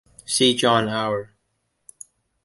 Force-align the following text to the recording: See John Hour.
See 0.25 0.55
John 0.55 0.89
Hour. 0.89 1.35